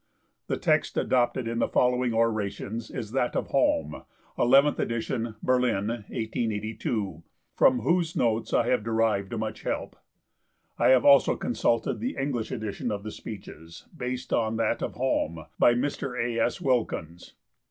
[0.47, 4.01] The text adopted in the following Orations is that of Halm
[4.35, 7.21] (11th Edition, Berlin, 1882),
[7.55, 9.95] from whose notes I have derived much help.
[10.79, 15.45] I have also consulted the English edition of the Speeches, based on that of Halm,
[15.59, 16.19] by Mr.
[16.19, 16.39] A.
[16.39, 16.59] S.
[16.59, 17.35] Wilkins.